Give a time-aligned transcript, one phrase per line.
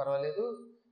[0.00, 0.44] పర్వాలేదు.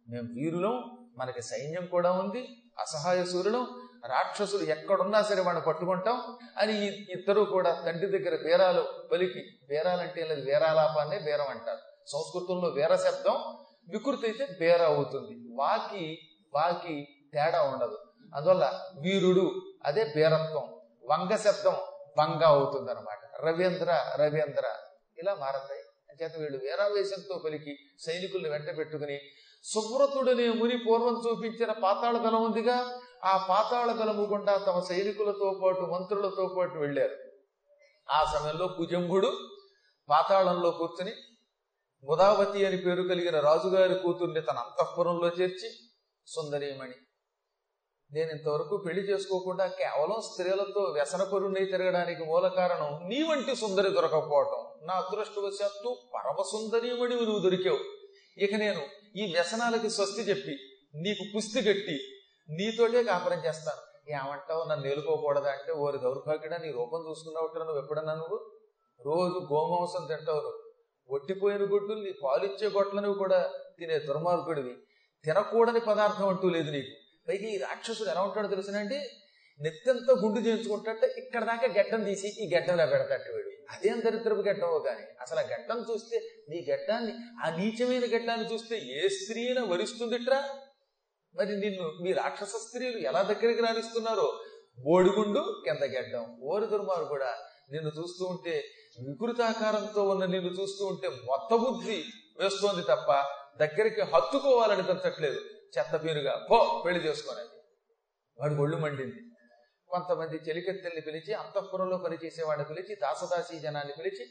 [0.08, 0.76] మేము వీరులం
[1.18, 2.42] మనకి సైన్యం కూడా ఉంది
[2.78, 3.64] అసహాయ సూర్యులం
[4.06, 6.18] రాక్షసులు ఎక్కడున్నా సరే వాడిని పట్టుకుంటాం
[6.58, 8.82] అని ఇద్దరు కూడా తండ్రి దగ్గర బేరాలు
[9.12, 9.42] పలికి.
[9.68, 11.82] బేరాలంటే లేదు వేరాలాపాన్నే బేరం అంటారు.
[12.12, 13.38] సంస్కృతంలో వేర శబ్దం
[13.92, 15.34] వికృతి అయితే బేర అవుతుంది.
[15.54, 16.04] వాకి
[16.54, 16.94] వాకి
[17.34, 17.98] తేడా ఉండదు.
[18.34, 18.66] అందువల్ల
[19.00, 19.46] వీరుడు
[19.84, 20.66] అదే బేరత్వం
[21.10, 21.76] వంగ శబ్దం
[22.18, 23.90] వంగ అవుతుంది అనమాట రవీంద్ర
[24.20, 24.66] రవీంద్ర.
[25.18, 25.82] ఇలా మారతాయి.
[26.22, 29.18] చేత వీళ్ళు వేరావేశంతో పలికి సైనికుల్ని వెంట పెట్టుకుని
[29.64, 32.76] సువ్రతుడనే ముని పూర్వం చూపించిన పాతాళ బలం ఉందిగా.
[33.24, 37.16] ఆ పాతాళ బలము గుండా తమ సైనికులతో పాటు మంత్రులతో పాటు వెళ్ళారు.
[38.10, 39.30] ఆ సమయంలో కుజంభుడు
[40.08, 41.12] పాతాళంలో కూర్చుని
[42.04, 45.68] ముదావతి అని పేరు కలిగిన రాజుగారి కూతుర్ని తన అంతఃపురంలో చేర్చి
[46.26, 46.96] సుందరీమణి
[48.12, 54.86] నేను ఇంతవరకు పెళ్ళి చేసుకోకుండా కేవలం స్త్రీలతో వ్యసనపరుణ్ణి తిరగడానికి మూల కారణం నీ వంటి సుందరి దొరకపోవటం.
[54.86, 57.78] నా అదృష్టవశాత్తు పరమసుందరీమణి నువ్వు దొరికావు.
[58.38, 58.80] ఇక నేను
[59.16, 60.56] ఈ వ్యసనాలకి స్వస్తి చెప్పి
[60.94, 61.98] నీకు పుస్తి కట్టి
[62.50, 64.10] నీతోటే కాపురం చేస్తాను.
[64.10, 64.68] ఏమంటావు?
[64.68, 68.50] నన్ను నేలుకోకూడదా అంటే ఓరి దౌర్భాగ్యడా నీ రూపం చూసుకున్నావు నువ్వు ఎప్పుడన్నా నువ్వు?
[69.06, 70.58] రోజు గోమాంసం తింటావు
[71.10, 74.74] ఒట్టిపోయిన గుడ్డుల్ని పాలిచ్చే గొట్లను కూడా తినే దుర్మార్గుడివి.
[75.24, 77.07] తినకూడని పదార్థం అంటూ లేదు నీకు.
[77.28, 78.98] పైకి ఈ రాక్షసుడు ఎలా ఉంటాడో తెలుసునండి
[79.60, 83.50] నెత్తంతో గుండు చేయించుకుంటే ఇక్కడ దాకా గడ్డం తీసి ఈ గడ్డంలో పెడతాడు వీడు.
[83.70, 86.16] అదేం దరిద్రపు గడ్డమో కానీ అసలు ఆ గడ్డం చూస్తే
[86.48, 87.12] నీ గడ్డాన్ని
[87.44, 90.38] ఆ నీచమైన గడ్డాన్ని చూస్తే ఏ స్త్రీ అయినా వరిస్తుందిట్రా?
[91.34, 94.28] మరి నిన్ను మీ రాక్షస స్త్రీలు ఎలా దగ్గరికి రాణిస్తున్నారో?
[94.78, 97.30] బోడిగుండు కింద గడ్డం ఓరి దుర్మారు కూడా
[97.70, 98.54] నిన్ను చూస్తూ ఉంటే
[99.08, 101.98] వికృతాకారంతో ఉన్న నిన్ను చూస్తూ ఉంటే మొత్త బుద్ధి
[102.40, 103.10] వేస్తోంది తప్ప
[103.58, 105.40] దగ్గరికి హత్తుకోవాలని తచ్చట్లేదు
[105.78, 107.56] చెత్త పీరుగా పో పెళ్ళి చేసుకోనండి
[108.38, 109.20] వాడి ఒళ్ళు మండింది.
[109.88, 114.26] కొంతమంది చెలికెత్తెల్ని పిలిచి అంతఃపురంలో పనిచేసేవాడిని పిలిచి దాసదాసీ జనాన్ని పిలిచి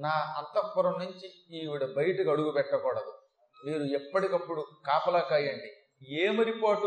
[0.00, 3.12] నా అంతఃపురం నుంచి ఈవిడ బయటకు అడుగు పెట్టకూడదు.
[3.66, 5.70] మీరు ఎప్పటికప్పుడు కాపలా కాయండి.
[6.08, 6.28] ఏ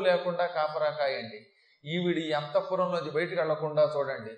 [0.03, 1.47] లేకుండా కాపలా కాయండి.
[1.85, 4.33] ఈవిడి ఈ అంతఃపురంలోంచి బయటకు వెళ్ళకుండా చూడండి.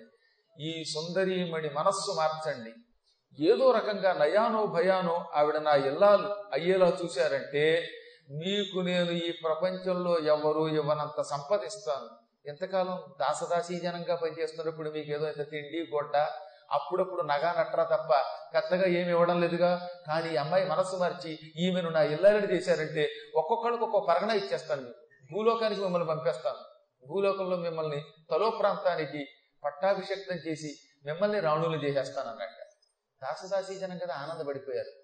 [0.60, 2.72] ఈ సుందరీమణి మనస్సు మార్చండి.
[3.44, 7.88] ఏదో రకంగా నయానో భయానో ఆవిడ నా ఇల్లాలు అయ్యేలా చూశారంటే
[8.30, 12.08] మీకు నేను ఈ ప్రపంచంలో ఎవరు ఇవ్వనంత సంపదిస్తాను.
[12.46, 16.16] ఎంతకాలం దాసదాసీ జనంగా పనిచేస్తున్నప్పుడు మీకు ఏదో ఇంత తిండి గొడ్డ
[16.72, 18.10] అప్పుడప్పుడు నగా నట్రా తప్ప
[18.54, 19.88] పెద్దగా ఏమి ఇవ్వడం లేదుగా.
[20.06, 25.00] కానీ అమ్మాయి మనస్సు మార్చి ఈమెను నా ఇల్లాలని చేశారంటే ఒక్కొక్కడికి ఒక్కొక్క పరగణ ఇచ్చేస్తాను మీకు.
[25.32, 26.60] భూలోకానికి మిమ్మల్ని పంపేస్తాను.
[27.06, 29.26] భూలోకంలో మిమ్మల్ని తలో ప్రాంతానికి
[29.64, 30.74] పట్టాభిషేక్తం చేసి
[31.04, 32.64] మిమ్మల్ని రాణులు చేసేస్తాను అన్నట్టు
[33.22, 34.97] దాసదాసీ జనం కదా ఆనందపడిపోయారు.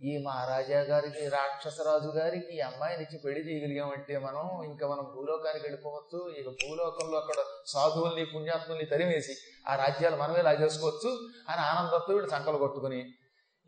[0.00, 6.18] ఈ మహారాజా గారికి రాక్షసరాజు గారికి ఈ అమ్మాయినిచ్చి పెళ్ళి చేయగలిగామంటే మనం ఇంకా మనం భూలోకానికి వెళ్ళిపోవచ్చు.
[6.40, 9.34] ఇక భూలోకంలో అక్కడ సాధువుల్ని పుణ్యాత్ముల్ని తరిమేసి
[9.68, 11.10] ఆ రాజ్యాలు మనమే లాగేసుకోవచ్చు
[11.48, 13.00] అని ఆనందంతో వీడు సంకలు కొట్టుకుని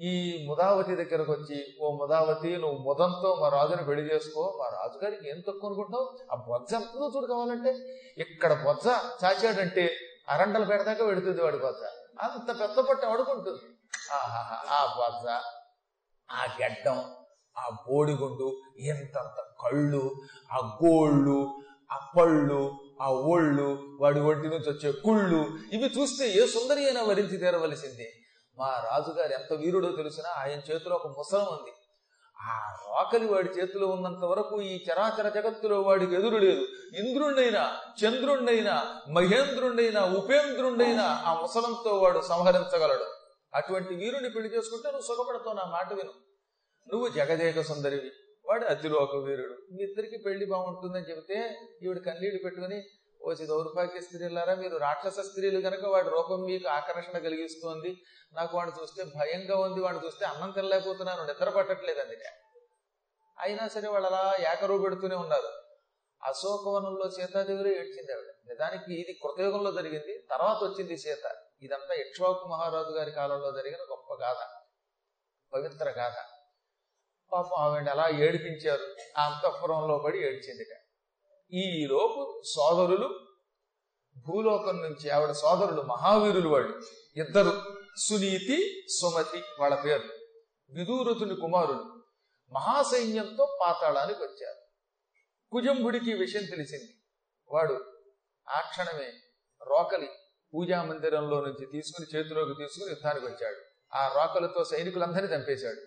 [0.01, 0.13] ఈ
[0.49, 4.43] ముదావతి దగ్గరకు వచ్చి ఓ ముదావతి నువ్వు ముదంతో మా రాజుని పెళ్ళి చేసుకో.
[4.59, 6.73] మా రాజుగారికి ఏం తక్కువ అనుకుంటావు ఆ బొజ్జ
[7.15, 7.73] చూడు కావాలంటే
[8.19, 8.87] ఇక్కడ బొజ్జ
[9.23, 9.85] చాచాడంటే
[10.29, 11.83] అరండలు పెడదాకా వెడుతుంది వాడి బొజ్జ.
[12.23, 13.63] అంత పెద్ద పట్టు అడుకుంటుంది
[14.15, 15.25] ఆహా ఆ బొజ్జ
[16.31, 16.99] ఆ గడ్డం
[17.59, 20.15] ఆ బోడిగుండు ఎంతంత కళ్ళు
[20.53, 26.85] ఆ గోళ్ళు ఆ పళ్ళు ఆ ఓళ్ళు వాడి ఒంటి నుంచి వచ్చే కుళ్ళు ఇవి చూస్తే ఏ సుందరి
[26.85, 28.13] అయినా వరించి తీరవలసిందే.
[28.59, 31.73] మా రాజుగారు ఎంత వీరుడో తెలిసినా ఆయన చేతిలో ఒక ముసలం ఉంది.
[32.37, 36.67] ఆ రోకలి వాడి చేతిలో ఉన్నంత వరకు ఈ చరాచర జగత్తులో వాడికి ఎదురు లేదు.
[36.97, 37.71] ఇంద్రుణ్ణైనా
[38.05, 43.16] చంద్రుణ్ణైనా మహేంద్రుండైనా ఉపేంద్రుండైనా ఆ ముసలంతో వాడు సంహరించగలడు.
[43.56, 46.12] అటువంటి వీరుని పెళ్ళి చేసుకుంటే నువ్వు సుఖపడతావు నా మాట విను.
[46.87, 48.11] నువ్వు జగదేక సుందరివి
[48.49, 49.56] వాడు అతిలోక వీరుడు.
[49.72, 52.78] మీ ఇద్దరికి పెళ్ళి బాగుంటుందని చెబితే ఈవిడ కన్నీళ్ళు పెట్టుకుని
[53.22, 58.03] ఓ దౌర్భాగ్య స్త్రీలారా మీరు రాక్షస స్త్రీలు కనుక వాడి రూపం మీకు ఆకర్షణ కలిగిస్తోంది.
[58.33, 62.31] నాకు వాడిని చూస్తే భయంగా ఉంది వాడిని చూస్తే అన్నం తినలేకపోతున్నాను నిద్ర పట్టట్లేదు అందుకే.
[63.39, 65.66] అయినా సరే వాళ్ళు అలా ఏకరువు పెడుతూనే ఉన్నారు.
[66.22, 68.49] అశోకవనంలో సీతాదేవిలో ఏడ్చింది ఆవిడ.
[68.49, 70.27] నిజానికి ఇది కృతయుగంలో జరిగింది.
[70.31, 71.37] తర్వాత వచ్చింది సీత.
[71.62, 74.36] ఇదంతా ఇక్ష్వాకు మహారాజు గారి కాలంలో జరిగిన గొప్ప గాథ.
[75.54, 76.13] పవిత్ర గాథ.
[77.33, 80.77] పాపం ఆవిడ అలా ఏడిపించారు ఆ అంతఃపురంలో పడి ఏడ్చిందిట.
[81.53, 83.21] ఈలోపు సోదరులు
[84.27, 86.80] భూలోకం నుంచి ఆవిడ సోదరులు మహావీరులు వాళ్ళు
[87.16, 87.62] ఇద్దరు
[87.97, 90.03] సునీతి సుమతి వాళ్ళ పేరు
[90.71, 92.03] విదూరతుని కుమారులు.
[92.53, 94.56] మహాసైన్యంతో పాతాళానికి వచ్చారు.
[95.57, 96.89] కుజంభుడికి విషయం తెలిసింది.
[97.51, 97.77] వాడు
[98.47, 99.11] ఆ క్షణమే
[99.61, 100.09] రోకలి
[100.53, 103.61] పూజా మందిరంలో నుంచి తీసుకుని చేతిలోకి తీసుకుని యుద్ధానికి వచ్చాడు.
[103.95, 105.81] ఆ రోకలతో సైనికులందరినీ చంపేశాడు.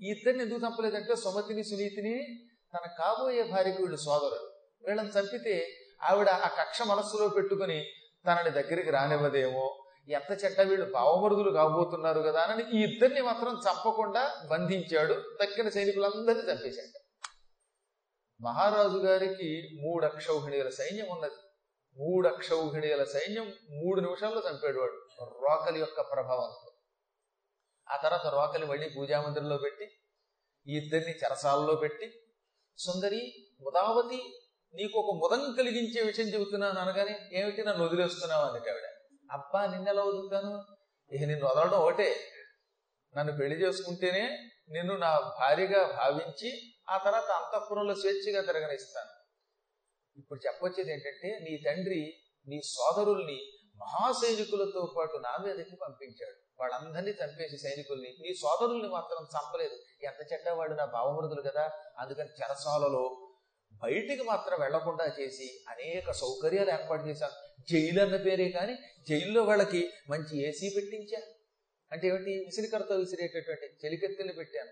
[0.00, 2.14] ఈ ఇద్దరిని ఎందుకు చంపలేదంటే సుమతిని సునీతిని
[2.74, 4.48] తన కాబోయే భార్యకు వీళ్ళు సోదరుడు
[4.86, 5.54] వీళ్ళని చంపితే
[6.02, 7.86] ఆవిడ ఆ కక్ష మనస్సులో పెట్టుకుని
[8.26, 9.64] తనని దగ్గరికి రానివ్వదేమో
[10.08, 17.01] ఎంత చెడ్డ వీళ్ళు భావమరుదులు కాబోతున్నారు కదా అని ఈ ఇద్దరిని మాత్రం చంపకుండా బంధించాడు తక్కిన సైనికులందరినీ చంపేశాడు.
[18.42, 21.32] మహారాజు గారికి మూడు అక్షౌహిణీల సైన్యం ఉన్నది.
[21.98, 25.24] మూడు అక్షౌహిణీల సైన్యం మూడు నిమిషాల్లో చంపాడు వాడు.
[25.24, 26.72] రోకలి యొక్క ప్రభావంతో.
[27.90, 29.84] ఆ తర్వాత రోకలి మళ్ళీ పూజామందిరంలో పెట్టి
[30.66, 32.12] ఈ ఇద్దరిని చెరసాలలో పెట్టి
[32.78, 34.22] సుందరి ముదావతి
[34.74, 38.42] నీకు ఒక ముదం కలిగించే విషయం చెబుతున్నాను అనగానే ఏమిటి నన్ను వదిలేస్తున్నావు?
[38.42, 38.82] అందుకే ఆవిడ.
[39.32, 40.64] అబ్బా నిన్నెలా వదులుతాను?
[41.14, 42.16] ఇక నిన్ను వదలడం ఒకటే.
[43.16, 49.22] నన్ను పెళ్ళి చేసుకుంటేనే నిన్ను నా భార్యగా భావించి ఆ తర్వాత అంతఃపురంలో స్వేచ్ఛగా తిరగనిస్తాను.
[50.18, 52.14] ఇప్పుడు చెప్పొచ్చేది ఏంటంటే నీ తండ్రి
[52.48, 53.40] నీ సోదరుల్ని
[53.76, 56.62] మహాసైనికులతో పాటు నా మీదకి పంపించాడు.
[56.62, 58.16] వాళ్ళందరినీ చంపేసి సైనికుల్ని.
[58.20, 60.04] నీ సోదరుల్ని మాత్రం చంపలేదు.
[60.04, 61.72] ఎంత చెడ్డవాడు నా భావమృదులు కదా.
[61.98, 63.28] అందుకని చెరసాలలో
[63.72, 67.62] బయటికి మాత్రం వెళ్ళకుండా చేసి అనేక సౌకర్యాలు ఏర్పాటు చేశాను.
[67.72, 68.76] జైలు అన్న పేరే కానీ
[69.08, 71.22] జైల్లో వాళ్ళకి మంచి ఏసీ పెట్టించా.
[71.92, 72.30] అంటే ఏమిటి?
[72.30, 74.70] విసిరికరతో విసిరేటటువంటి చెలికెత్తెలు పెట్టాను.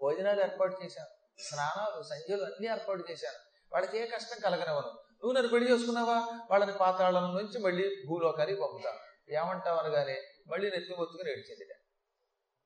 [0.00, 1.21] భోజనాలు ఏర్పాటు చేశాను.
[1.38, 3.38] స్నానాలు సంధ్యలు అన్ని ఏర్పాటు చేశాను
[3.72, 4.86] వాళ్ళకి ఏ కష్టం కలగనివ్వను.
[4.86, 6.46] నువ్వు నన్ను పెళ్ళి చేసుకున్నావా?
[6.50, 8.98] వాళ్ళని పాతాళం నుంచి మళ్ళీ భూలోకానికి పంపుతాను.
[9.32, 11.74] ఏమంటావు అనగానే మళ్ళీ నెత్తి మొత్తుకుని ఏడ్చింది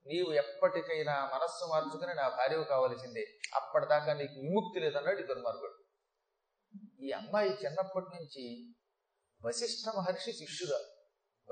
[0.07, 3.27] నీవు ఎప్పటికైనా మనస్సు మార్చుకుని నా భార్య కావలసిందే.
[3.55, 5.75] అప్పటిదాకా నీకు విముక్తి లేదన్నాడు ఈ దుర్మార్గుడు.
[7.01, 8.75] ఈ అమ్మాయి చిన్నప్పటి నుంచి
[9.45, 10.79] వశిష్ఠ మహర్షి శిష్యుడు.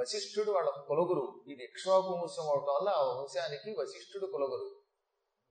[0.01, 1.45] వశిష్ఠుడు వాళ్ళ కులగురు.
[1.49, 4.81] ఇది ఇక్ష్వాకు వంశం అవటం వల్ల ఆ వంశానికి వశిష్ఠుడు కులగురు.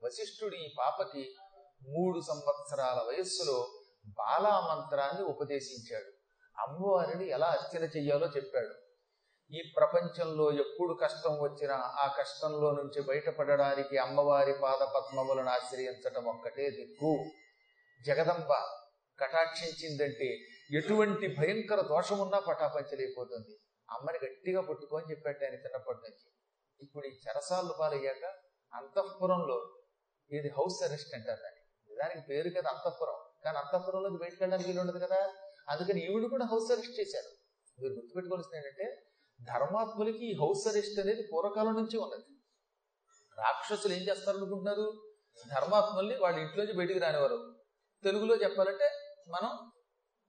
[0.03, 1.35] వశిష్ఠుడు ఈ పాపకి
[1.83, 3.67] మూడు సంవత్సరాల వయస్సులో
[4.07, 6.11] బాలా మంత్రాన్ని ఉపదేశించాడు
[6.59, 8.73] అమ్మవారిని ఎలా అర్చన చెయ్యాలో చెప్పాడు.
[9.51, 17.25] ఈ ప్రపంచంలో ఎప్పుడు కష్టం వచ్చినా ఆ కష్టంలో నుంచి బయటపడడానికి అమ్మవారి పాద పద్మములను ఆశ్రయించటం ఒక్కటే దిక్కు.
[18.05, 18.53] జగదంబ
[19.19, 20.29] కటాక్షించిందంటే
[20.73, 23.53] ఎటువంటి భయంకర దోషమున్నా పటాపంచలేకపోతుంది
[23.89, 26.27] అమ్మని గట్టిగా పట్టుకొని చెప్పాడు ఆయన చిన్నప్పటి నుంచి.
[26.79, 28.25] ఇప్పుడు ఈ చెరసాలు పాలయ్యాక
[28.73, 29.57] అంతఃపురంలో
[30.31, 31.52] ఇది హౌస్ అరెస్ట్ అంటారు
[31.99, 33.15] దాన్ని దానికి పేరు కదా అంతఃపురం.
[33.45, 35.33] కానీ అంతఃపురంలోకి బయటకు వెళ్ళడానికి వీలు ఉండదు కదా?
[35.69, 37.43] అందుకని ఈవిడు కూడా హౌస్ అరెస్ట్ చేశారు.
[37.81, 39.05] మీరు గుర్తుపెట్టుకోవాల్సింది ఏంటంటే
[39.53, 42.23] ధర్మాత్ములకి ఈ హౌస్ అరెస్ట్ అనేది పూర్వకాలం నుంచి ఉన్నది.
[43.37, 45.03] రాక్షసులు ఏం చేస్తారనుకుంటున్నారు
[45.55, 47.55] ధర్మాత్ముల్ని వాళ్ళ ఇంట్లోంచి బయటికి రానివారు
[48.03, 48.89] తెలుగులో చెప్పాలంటే
[49.29, 49.71] మనం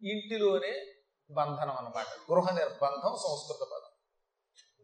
[0.08, 0.86] ఇంటిలోనే
[1.30, 2.32] బంధనం అన్నమాట.
[2.32, 3.94] గృహ నిర్బంధం సంస్కృత పదం.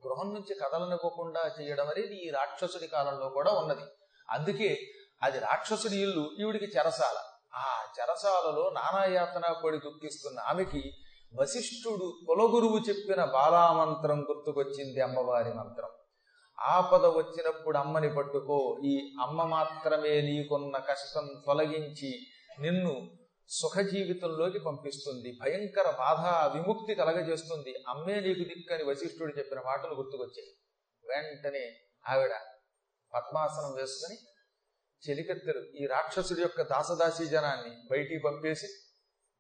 [0.07, 3.83] గృహం నుంచి కదలనివ్వకుండా చేయడం అనేది ఈ రాక్షసుడి కాలంలో కూడా ఉన్నది.
[4.31, 4.93] అందుకే
[5.23, 7.19] అది రాక్షసుడి ఇల్లు ఈవిడికి చెరసాల.
[7.55, 10.93] ఆ చెరసాలలో నానాయాతన పడి దుఃఖిస్తున్న ఆమెకి
[11.41, 15.89] వశిష్ఠుడు కులగురువు చెప్పిన బాలామంత్రం గుర్తుకొచ్చింది అమ్మవారి మంత్రం.
[16.61, 22.21] ఆపద వచ్చినప్పుడు అమ్మని పట్టుకో ఈ అమ్మ మాత్రమే నీకున్న కష్టం తొలగించి
[22.61, 23.11] నిన్ను
[23.49, 25.39] సుఖ జీవితంలోకి పంపిస్తుంది.
[25.43, 27.75] భయంకర బాధ విముక్తి కలగజేస్తుంది.
[27.89, 30.53] అమ్మే నీకు దిక్కని వశిష్ఠుడు చెప్పిన మాటలు గుర్తుకొచ్చాయి.
[31.09, 31.77] వెంటనే
[32.09, 32.31] ఆవిడ
[33.15, 34.30] పద్మాసనం వేసుకుని
[35.09, 38.67] చెలికత్తెలు ఈ రాక్షసుడి యొక్క దాసదాసీ జనాన్ని బయటికి పంపేసి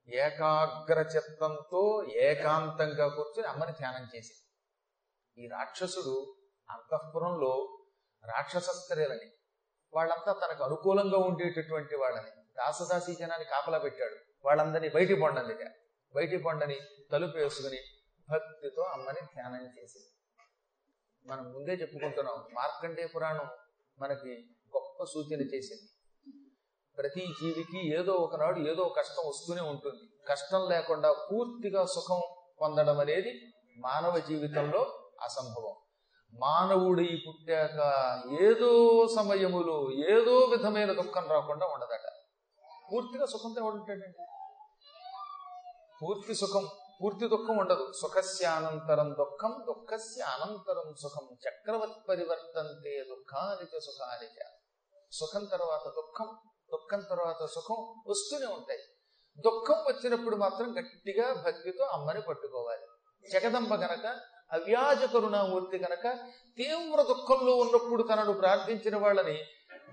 [0.08, 4.34] ఏకాగ్ర చిత్తంతో ఏకాంతంగా కూర్చొని అమ్మని ధ్యానం చేసి.
[5.38, 6.36] ఈ రాక్షసుడు
[6.70, 7.78] అంతఃపురంలో
[8.24, 9.30] రాక్షస స్త్రీలని
[9.94, 14.16] వాళ్ళంతా తనకు అనుకూలంగా ఉండేటటువంటి వాళ్ళని దాసదాసీ జనాన్ని కాపలా పెట్టాడు.
[14.44, 15.66] వాళ్ళందరినీ బయటి పొండందిట.
[16.14, 16.80] బయటి పొండని
[17.12, 17.80] తలుపు వేసుకుని
[18.30, 19.98] భక్తితో అమ్మని ధ్యానం చేసి.
[21.26, 23.50] మనం ముందే చెప్పుకుంటున్నాం మార్కండే పురాణం
[23.98, 24.56] మనకి
[25.00, 25.88] గొప్ప సూచన చేసింది.
[26.98, 30.02] ప్రతి జీవికి ఏదో ఒకనాడు ఏదో కష్టం వస్తూనే ఉంటుంది.
[30.28, 32.20] కష్టం లేకుండా పూర్తిగా సుఖం
[32.60, 35.74] పొందడం అనేది మానవ జీవితంలో అసంభవం.
[36.40, 37.78] మానవుడు ఈ పుట్టాక
[38.42, 42.10] ఏదో సమయములో ఏదో విధమైన దుఃఖం రాకుండా ఉండదట.
[42.92, 44.24] పూర్తిగా సుఖంతో ఉంటాడండి?
[46.02, 46.68] పూర్తి సుఖం
[47.02, 47.92] పూర్తి దుఃఖం ఉండదు.
[48.02, 51.36] సుఖస్యానంతరం దుఃఖం దుఃఖస్య అనంతరం సుఖం.
[51.48, 54.49] చక్రవత్ పరివర్తంతే దుఃఖానిచ సుఖానిచ.
[55.12, 56.36] సుఖం తర్వాత దుఃఖం
[56.72, 58.78] దుఃఖం తర్వాత సుఖం వస్తూనే ఉంటాయి.
[59.38, 62.86] దుఃఖం వచ్చినప్పుడు మాత్రం గట్టిగా భక్తితో అమ్మని పట్టుకోవాలి.
[63.30, 64.06] జగదంబ గనక
[64.52, 66.02] అవ్యాజ కరుణామూర్తి గనక
[66.56, 69.44] తీవ్ర దుఃఖంలో ఉన్నప్పుడు తనను ప్రార్థించిన వాళ్ళని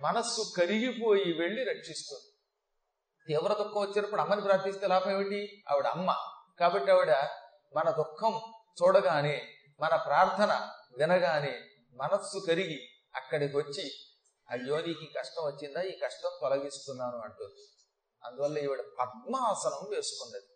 [0.02, 2.34] మనస్సు కరిగిపోయి వెళ్ళి రక్షిస్తుంది.
[3.28, 5.64] తీవ్ర దుఃఖం వచ్చినప్పుడు అమ్మని ప్రార్థిస్తే లాభం ఏమిటి?
[5.72, 6.16] ఆవిడ అమ్మ.
[6.60, 7.12] కాబట్టి ఆవిడ
[7.76, 8.42] మన దుఃఖం
[8.84, 9.48] చూడగానే
[9.80, 11.60] మన ప్రార్థన వినగానే
[11.94, 13.92] మనస్సు కరిగి అక్కడికి వచ్చి
[14.50, 15.82] అయ్యో నీకు ఈ కష్టం వచ్చిందా?
[15.82, 17.64] ఈ కష్టం తొలగిస్తున్నాను అంటుంది.
[18.24, 20.48] అందువల్ల ఈవిడ పద్మాసనం వేసుకున్నది.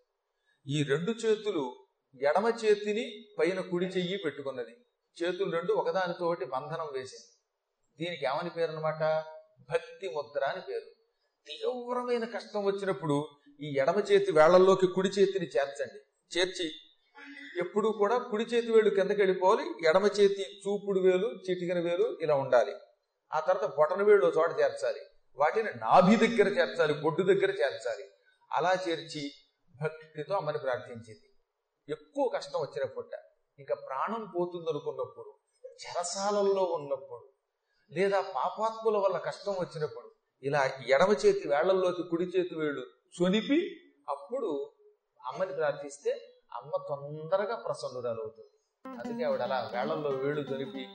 [0.67, 1.85] ఈ రెండు చేతులు
[2.21, 4.71] ఎడమ చేతిని పైన కుడి చెయ్యి పెట్టుకున్నది.
[5.23, 7.27] చేతులు రెండు ఒకదానితోటి బంధనం వేసింది.
[7.99, 9.03] దీనికి ఏమని పేరు అనమాట
[9.69, 10.87] భక్తి ముద్ర అని పేరు.
[11.47, 13.27] తీవ్రమైన కష్టం వచ్చినప్పుడు
[13.61, 15.99] ఈ ఎడమ చేతి వేళ్ళలోకి కుడి చేతిని చేర్చండి.
[16.37, 16.67] చేర్చి.
[17.59, 22.73] ఎప్పుడు కూడా కుడి చేతి వేలు కిందకి వెళ్ళిపోవాలి ఎడమ చేతి చూపుడు వేలు చిటికిన వేలు ఇలా ఉండాలి.
[23.33, 24.99] ఆ తర్వాత బొటన వేళ్ళు చోట చేర్చాలి.
[25.37, 28.03] వాటిని నాభి దగ్గర చేర్చాలి బొడ్డు దగ్గర చేర్చాలి.
[28.53, 29.31] అలా చేర్చి
[29.81, 31.27] భక్తితో అమ్మని ప్రార్థించింది.
[31.89, 33.07] ఎక్కువ కష్టం వచ్చినప్పుడు
[33.59, 35.31] ఇంకా ప్రాణం పోతుందనుకున్నప్పుడు
[35.85, 37.31] చెరసాలల్లో ఉన్నప్పుడు
[37.91, 40.11] లేదా పాపాత్ముల వల్ల కష్టం వచ్చినప్పుడు
[40.43, 42.81] ఇలా ఎడమ చేతి వేళ్ళలోకి కుడి చేతి వేళ్ళు
[43.21, 43.77] చొనిపి
[44.09, 44.75] అప్పుడు
[45.25, 46.11] అమ్మని ప్రార్థిస్తే
[46.55, 48.49] అమ్మ తొందరగా ప్రసన్నురాలు అవుతుంది
[48.99, 50.87] అందుకే ఆవిడ అలా వేళ్ళలో వేళ్ళు చొనిపి